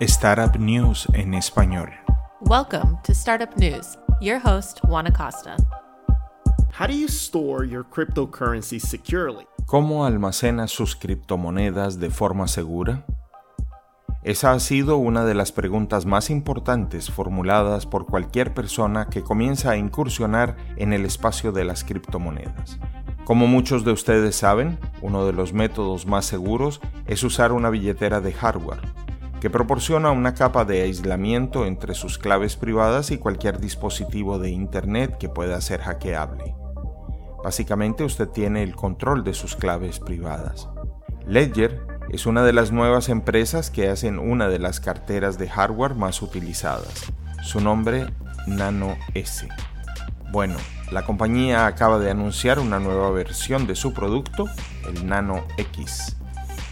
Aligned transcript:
Startup 0.00 0.58
News 0.58 1.06
en 1.14 1.34
español. 1.34 1.88
Welcome 2.40 2.98
to 3.04 3.12
Startup 3.12 3.56
News. 3.56 3.96
Your 4.20 4.40
host, 4.44 4.80
Juan 4.88 5.06
Acosta. 5.06 5.56
How 6.72 6.88
do 6.88 6.92
you 6.92 7.06
store 7.06 7.64
your 7.64 7.84
cryptocurrency 7.84 8.80
securely? 8.80 9.46
¿Cómo 9.66 10.04
almacena 10.04 10.66
sus 10.66 10.96
criptomonedas 10.96 12.00
de 12.00 12.10
forma 12.10 12.48
segura? 12.48 13.06
Esa 14.24 14.50
ha 14.52 14.58
sido 14.58 14.96
una 14.96 15.24
de 15.24 15.34
las 15.34 15.52
preguntas 15.52 16.06
más 16.06 16.28
importantes 16.28 17.08
formuladas 17.08 17.86
por 17.86 18.06
cualquier 18.06 18.52
persona 18.52 19.08
que 19.08 19.22
comienza 19.22 19.70
a 19.70 19.76
incursionar 19.76 20.56
en 20.76 20.92
el 20.92 21.04
espacio 21.04 21.52
de 21.52 21.64
las 21.64 21.84
criptomonedas. 21.84 22.80
Como 23.24 23.46
muchos 23.46 23.84
de 23.84 23.92
ustedes 23.92 24.34
saben, 24.34 24.76
uno 25.02 25.24
de 25.24 25.32
los 25.32 25.52
métodos 25.52 26.04
más 26.04 26.26
seguros 26.26 26.80
es 27.06 27.22
usar 27.22 27.52
una 27.52 27.70
billetera 27.70 28.20
de 28.20 28.32
hardware, 28.32 28.82
que 29.44 29.50
proporciona 29.50 30.10
una 30.10 30.32
capa 30.32 30.64
de 30.64 30.80
aislamiento 30.80 31.66
entre 31.66 31.94
sus 31.94 32.16
claves 32.16 32.56
privadas 32.56 33.10
y 33.10 33.18
cualquier 33.18 33.60
dispositivo 33.60 34.38
de 34.38 34.48
Internet 34.48 35.18
que 35.18 35.28
pueda 35.28 35.60
ser 35.60 35.82
hackeable. 35.82 36.54
Básicamente 37.44 38.04
usted 38.04 38.26
tiene 38.28 38.62
el 38.62 38.74
control 38.74 39.22
de 39.22 39.34
sus 39.34 39.54
claves 39.54 40.00
privadas. 40.00 40.70
Ledger 41.26 41.86
es 42.08 42.24
una 42.24 42.42
de 42.42 42.54
las 42.54 42.72
nuevas 42.72 43.10
empresas 43.10 43.68
que 43.68 43.90
hacen 43.90 44.18
una 44.18 44.48
de 44.48 44.60
las 44.60 44.80
carteras 44.80 45.36
de 45.36 45.50
hardware 45.50 45.94
más 45.94 46.22
utilizadas. 46.22 47.12
Su 47.42 47.60
nombre, 47.60 48.06
Nano 48.46 48.96
S. 49.12 49.46
Bueno, 50.32 50.56
la 50.90 51.04
compañía 51.04 51.66
acaba 51.66 51.98
de 51.98 52.10
anunciar 52.10 52.60
una 52.60 52.80
nueva 52.80 53.10
versión 53.10 53.66
de 53.66 53.76
su 53.76 53.92
producto, 53.92 54.46
el 54.88 55.06
Nano 55.06 55.44
X. 55.58 56.16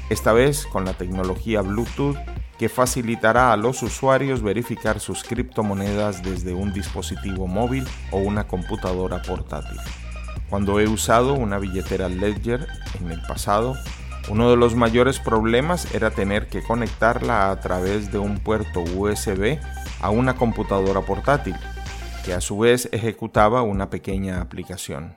Esta 0.09 0.33
vez 0.33 0.65
con 0.65 0.87
la 0.87 0.95
tecnología 0.95 1.61
Bluetooth 1.61 2.17
que 2.63 2.69
facilitará 2.69 3.53
a 3.53 3.57
los 3.57 3.83
usuarios 3.83 4.41
verificar 4.41 5.01
sus 5.01 5.25
criptomonedas 5.25 6.23
desde 6.23 6.55
un 6.55 6.73
dispositivo 6.73 7.49
móvil 7.49 7.85
o 8.13 8.19
una 8.19 8.47
computadora 8.47 9.21
portátil. 9.21 9.81
Cuando 10.49 10.79
he 10.79 10.87
usado 10.87 11.35
una 11.35 11.59
billetera 11.59 12.09
Ledger 12.09 12.69
en 13.01 13.11
el 13.11 13.21
pasado, 13.23 13.75
uno 14.29 14.49
de 14.49 14.57
los 14.57 14.77
mayores 14.77 15.19
problemas 15.19 15.93
era 15.93 16.13
tener 16.13 16.47
que 16.47 16.63
conectarla 16.63 17.51
a 17.51 17.59
través 17.59 18.13
de 18.13 18.19
un 18.19 18.39
puerto 18.39 18.85
USB 18.95 19.59
a 20.01 20.11
una 20.11 20.37
computadora 20.37 21.01
portátil, 21.01 21.57
que 22.25 22.33
a 22.33 22.41
su 22.41 22.61
vez 22.61 22.89
ejecutaba 22.93 23.63
una 23.63 23.91
pequeña 23.91 24.41
aplicación. 24.41 25.17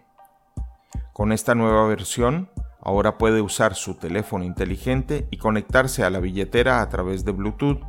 Con 1.14 1.32
esta 1.32 1.54
nueva 1.54 1.86
versión, 1.86 2.50
Ahora 2.86 3.18
puede 3.18 3.42
usar 3.42 3.74
su 3.74 3.96
teléfono 3.96 4.46
inteligente 4.46 5.28
y 5.32 5.38
conectarse 5.38 6.04
a 6.04 6.12
la 6.12 6.20
billetera 6.20 6.84
a 6.84 6.90
través 6.90 7.26
de 7.26 7.32
Bluetooth 7.32 7.82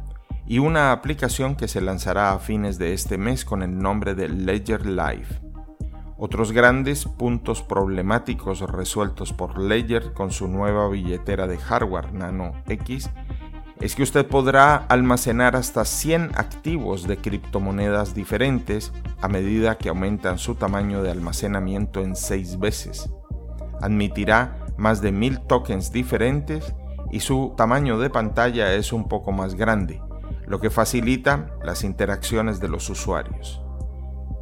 y 0.46 0.58
una 0.58 0.90
aplicación 0.90 1.54
que 1.54 1.68
se 1.68 1.82
lanzará 1.82 2.32
a 2.32 2.38
fines 2.38 2.78
de 2.78 2.94
este 2.94 3.18
mes 3.18 3.44
con 3.44 3.62
el 3.62 3.78
nombre 3.78 4.14
de 4.14 4.30
Ledger 4.30 4.86
Live. 4.86 5.42
Otros 6.16 6.52
grandes 6.52 7.04
puntos 7.04 7.62
problemáticos 7.62 8.60
resueltos 8.60 9.34
por 9.34 9.58
Ledger 9.58 10.14
con 10.14 10.30
su 10.30 10.48
nueva 10.48 10.88
billetera 10.88 11.46
de 11.46 11.58
hardware 11.58 12.14
Nano 12.14 12.52
X 12.66 13.10
es 13.80 13.94
que 13.94 14.02
usted 14.02 14.26
podrá 14.26 14.76
almacenar 14.76 15.56
hasta 15.56 15.84
100 15.84 16.30
activos 16.36 17.06
de 17.06 17.18
criptomonedas 17.18 18.14
diferentes 18.14 18.94
a 19.20 19.28
medida 19.28 19.76
que 19.76 19.90
aumentan 19.90 20.38
su 20.38 20.54
tamaño 20.54 21.02
de 21.02 21.10
almacenamiento 21.10 22.00
en 22.00 22.16
6 22.16 22.58
veces. 22.58 23.10
Admitirá 23.82 24.65
más 24.76 25.00
de 25.00 25.12
mil 25.12 25.40
tokens 25.40 25.92
diferentes 25.92 26.74
y 27.10 27.20
su 27.20 27.54
tamaño 27.56 27.98
de 27.98 28.10
pantalla 28.10 28.74
es 28.74 28.92
un 28.92 29.08
poco 29.08 29.32
más 29.32 29.54
grande, 29.54 30.00
lo 30.46 30.60
que 30.60 30.70
facilita 30.70 31.54
las 31.64 31.84
interacciones 31.84 32.60
de 32.60 32.68
los 32.68 32.88
usuarios. 32.90 33.62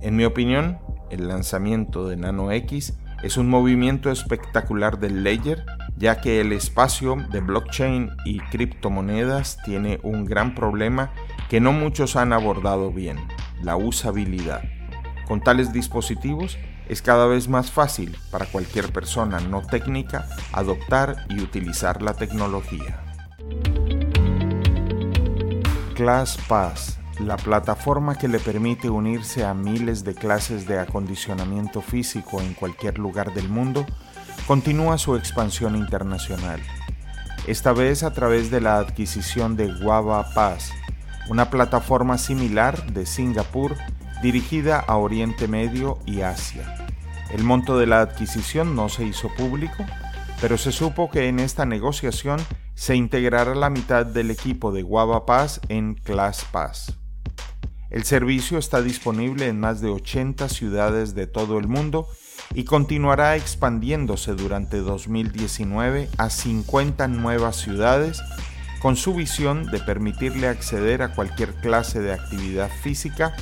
En 0.02 0.16
mi 0.16 0.24
opinión, 0.24 0.78
el 1.10 1.28
lanzamiento 1.28 2.08
de 2.08 2.16
Nano 2.16 2.50
X 2.52 2.98
es 3.22 3.38
un 3.38 3.48
movimiento 3.48 4.10
espectacular 4.10 4.98
del 4.98 5.22
Ledger, 5.22 5.64
ya 5.96 6.20
que 6.20 6.40
el 6.40 6.52
espacio 6.52 7.16
de 7.30 7.40
blockchain 7.40 8.10
y 8.26 8.40
criptomonedas 8.40 9.58
tiene 9.64 9.98
un 10.02 10.26
gran 10.26 10.54
problema 10.54 11.12
que 11.48 11.60
no 11.60 11.72
muchos 11.72 12.16
han 12.16 12.32
abordado 12.32 12.90
bien, 12.90 13.16
la 13.62 13.76
usabilidad. 13.76 14.62
Con 15.26 15.40
tales 15.40 15.72
dispositivos 15.72 16.58
es 16.88 17.02
cada 17.02 17.26
vez 17.26 17.48
más 17.48 17.70
fácil 17.70 18.16
para 18.30 18.46
cualquier 18.46 18.92
persona 18.92 19.40
no 19.40 19.62
técnica 19.62 20.28
adoptar 20.52 21.26
y 21.28 21.40
utilizar 21.40 22.02
la 22.02 22.14
tecnología. 22.14 23.00
ClassPass, 25.94 26.98
la 27.20 27.36
plataforma 27.36 28.16
que 28.16 28.28
le 28.28 28.40
permite 28.40 28.90
unirse 28.90 29.44
a 29.44 29.54
miles 29.54 30.04
de 30.04 30.14
clases 30.14 30.66
de 30.66 30.78
acondicionamiento 30.78 31.80
físico 31.80 32.40
en 32.40 32.54
cualquier 32.54 32.98
lugar 32.98 33.32
del 33.32 33.48
mundo, 33.48 33.86
continúa 34.46 34.98
su 34.98 35.16
expansión 35.16 35.76
internacional. 35.76 36.60
Esta 37.46 37.72
vez 37.72 38.02
a 38.02 38.12
través 38.12 38.50
de 38.50 38.60
la 38.60 38.78
adquisición 38.78 39.56
de 39.56 39.72
Guava 39.72 40.32
Pass, 40.34 40.72
una 41.28 41.50
plataforma 41.50 42.18
similar 42.18 42.92
de 42.92 43.06
Singapur 43.06 43.76
dirigida 44.22 44.80
a 44.80 44.96
Oriente 44.96 45.48
Medio 45.48 45.98
y 46.06 46.22
Asia. 46.22 46.76
El 47.32 47.44
monto 47.44 47.78
de 47.78 47.86
la 47.86 48.00
adquisición 48.00 48.76
no 48.76 48.88
se 48.88 49.04
hizo 49.04 49.28
público, 49.34 49.84
pero 50.40 50.58
se 50.58 50.72
supo 50.72 51.10
que 51.10 51.28
en 51.28 51.40
esta 51.40 51.66
negociación 51.66 52.38
se 52.74 52.96
integrará 52.96 53.54
la 53.54 53.70
mitad 53.70 54.04
del 54.04 54.30
equipo 54.30 54.72
de 54.72 54.82
Guava 54.82 55.26
Pass 55.26 55.60
en 55.68 55.94
ClassPass. 55.94 56.96
El 57.90 58.04
servicio 58.04 58.58
está 58.58 58.82
disponible 58.82 59.46
en 59.46 59.60
más 59.60 59.80
de 59.80 59.88
80 59.88 60.48
ciudades 60.48 61.14
de 61.14 61.26
todo 61.26 61.58
el 61.58 61.68
mundo 61.68 62.08
y 62.52 62.64
continuará 62.64 63.36
expandiéndose 63.36 64.34
durante 64.34 64.78
2019 64.78 66.08
a 66.18 66.30
50 66.30 67.08
nuevas 67.08 67.56
ciudades 67.56 68.20
con 68.80 68.96
su 68.96 69.14
visión 69.14 69.70
de 69.70 69.78
permitirle 69.78 70.48
acceder 70.48 71.02
a 71.02 71.14
cualquier 71.14 71.54
clase 71.54 72.00
de 72.00 72.12
actividad 72.12 72.70
física 72.82 73.34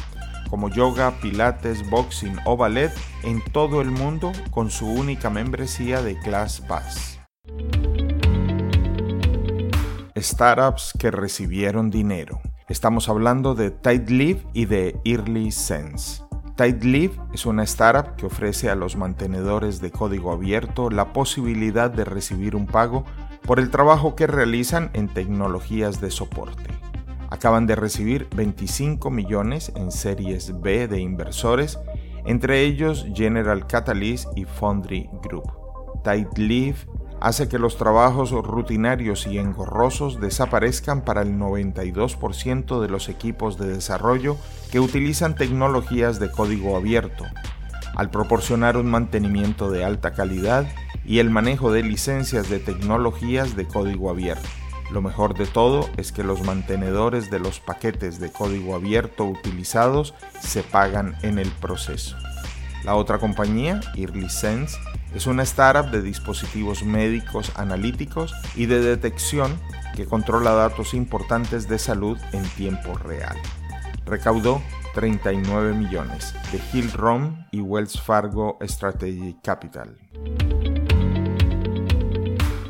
como 0.52 0.68
yoga, 0.68 1.12
pilates, 1.22 1.88
boxing 1.88 2.36
o 2.44 2.58
ballet 2.58 2.92
en 3.22 3.40
todo 3.40 3.80
el 3.80 3.90
mundo 3.90 4.32
con 4.50 4.70
su 4.70 4.86
única 4.86 5.30
membresía 5.30 6.02
de 6.02 6.18
Class 6.18 6.60
Pass. 6.60 7.18
Startups 10.14 10.92
que 10.98 11.10
recibieron 11.10 11.90
dinero. 11.90 12.38
Estamos 12.68 13.08
hablando 13.08 13.54
de 13.54 13.70
TideLive 13.70 14.42
y 14.52 14.66
de 14.66 15.00
Early 15.06 15.52
Sense. 15.52 16.22
TideLive 16.58 17.18
es 17.32 17.46
una 17.46 17.62
startup 17.62 18.16
que 18.16 18.26
ofrece 18.26 18.68
a 18.68 18.74
los 18.74 18.94
mantenedores 18.94 19.80
de 19.80 19.90
código 19.90 20.32
abierto 20.32 20.90
la 20.90 21.14
posibilidad 21.14 21.90
de 21.90 22.04
recibir 22.04 22.56
un 22.56 22.66
pago 22.66 23.06
por 23.46 23.58
el 23.58 23.70
trabajo 23.70 24.16
que 24.16 24.26
realizan 24.26 24.90
en 24.92 25.08
tecnologías 25.08 26.02
de 26.02 26.10
soporte 26.10 26.91
acaban 27.32 27.66
de 27.66 27.76
recibir 27.76 28.28
25 28.36 29.10
millones 29.10 29.72
en 29.74 29.90
series 29.90 30.60
B 30.60 30.86
de 30.86 31.00
inversores, 31.00 31.78
entre 32.26 32.60
ellos 32.60 33.06
General 33.14 33.66
Catalyst 33.66 34.28
y 34.36 34.44
Foundry 34.44 35.08
Group. 35.22 35.50
Leave 36.36 36.76
hace 37.22 37.48
que 37.48 37.58
los 37.58 37.78
trabajos 37.78 38.32
rutinarios 38.32 39.26
y 39.26 39.38
engorrosos 39.38 40.20
desaparezcan 40.20 41.06
para 41.06 41.22
el 41.22 41.38
92% 41.38 42.82
de 42.82 42.88
los 42.88 43.08
equipos 43.08 43.56
de 43.56 43.68
desarrollo 43.68 44.36
que 44.70 44.80
utilizan 44.80 45.34
tecnologías 45.34 46.18
de 46.18 46.30
código 46.30 46.76
abierto, 46.76 47.24
al 47.94 48.10
proporcionar 48.10 48.76
un 48.76 48.90
mantenimiento 48.90 49.70
de 49.70 49.84
alta 49.84 50.12
calidad 50.12 50.66
y 51.06 51.20
el 51.20 51.30
manejo 51.30 51.72
de 51.72 51.82
licencias 51.82 52.50
de 52.50 52.58
tecnologías 52.58 53.56
de 53.56 53.66
código 53.66 54.10
abierto. 54.10 54.61
Lo 54.92 55.00
mejor 55.00 55.34
de 55.34 55.46
todo 55.46 55.88
es 55.96 56.12
que 56.12 56.22
los 56.22 56.42
mantenedores 56.42 57.30
de 57.30 57.38
los 57.38 57.60
paquetes 57.60 58.20
de 58.20 58.30
código 58.30 58.74
abierto 58.74 59.24
utilizados 59.24 60.12
se 60.38 60.62
pagan 60.62 61.16
en 61.22 61.38
el 61.38 61.48
proceso. 61.50 62.14
La 62.84 62.94
otra 62.94 63.18
compañía, 63.18 63.80
EarlySense, 63.96 64.76
es 65.14 65.26
una 65.26 65.44
startup 65.44 65.90
de 65.90 66.02
dispositivos 66.02 66.82
médicos 66.82 67.52
analíticos 67.54 68.34
y 68.54 68.66
de 68.66 68.80
detección 68.80 69.58
que 69.96 70.04
controla 70.04 70.52
datos 70.52 70.92
importantes 70.92 71.68
de 71.68 71.78
salud 71.78 72.18
en 72.32 72.42
tiempo 72.50 72.92
real. 72.98 73.36
Recaudó 74.04 74.60
39 74.94 75.72
millones 75.72 76.34
de 76.52 76.60
Hill 76.70 76.92
Rom 76.92 77.46
y 77.50 77.62
Wells 77.62 77.98
Fargo 77.98 78.58
Strategic 78.60 79.40
Capital. 79.40 79.96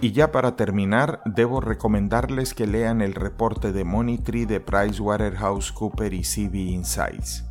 Y 0.03 0.11
ya 0.11 0.33
para 0.33 0.57
terminar, 0.57 1.23
debo 1.25 1.61
recomendarles 1.61 2.55
que 2.55 2.67
lean 2.67 3.03
el 3.03 3.15
reporte 3.15 3.71
de 3.71 3.85
Monitry 3.85 4.47
de 4.47 4.59
PricewaterhouseCoopers 4.59 6.13
y 6.13 6.49
CB 6.49 6.55
Insights. 6.57 7.45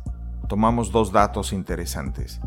Tomamos 0.50 0.92
dos 0.92 1.12
datos 1.12 1.54
interesantes. 1.54 2.42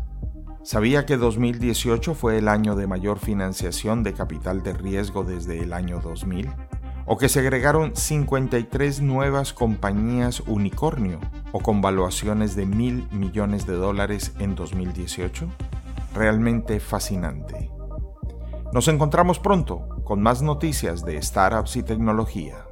¿Sabía 0.62 1.06
que 1.06 1.16
2018 1.16 2.14
fue 2.14 2.38
el 2.38 2.46
año 2.46 2.76
de 2.76 2.86
mayor 2.86 3.18
financiación 3.18 4.04
de 4.04 4.12
capital 4.12 4.62
de 4.62 4.74
riesgo 4.74 5.24
desde 5.24 5.60
el 5.60 5.72
año 5.72 6.00
2000? 6.00 6.50
o 7.08 7.16
que 7.18 7.28
se 7.28 7.38
agregaron 7.38 7.94
53 7.94 9.00
nuevas 9.00 9.52
compañías 9.52 10.40
unicornio 10.40 11.20
o 11.52 11.60
con 11.60 11.80
valuaciones 11.80 12.56
de 12.56 12.66
mil 12.66 13.06
millones 13.12 13.64
de 13.64 13.74
dólares 13.74 14.34
en 14.40 14.54
2018? 14.56 15.48
Realmente 16.14 16.80
fascinante. 16.80 17.70
Nos 18.72 18.88
encontramos 18.88 19.38
pronto 19.38 19.95
con 20.06 20.22
más 20.22 20.40
noticias 20.40 21.04
de 21.04 21.20
startups 21.20 21.74
y 21.74 21.82
tecnología. 21.82 22.65